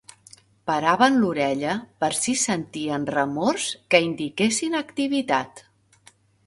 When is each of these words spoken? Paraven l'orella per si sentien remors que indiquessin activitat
Paraven 0.69 1.19
l'orella 1.23 1.75
per 2.05 2.09
si 2.21 2.35
sentien 2.45 3.07
remors 3.13 3.69
que 3.93 4.05
indiquessin 4.09 4.83
activitat 4.85 5.65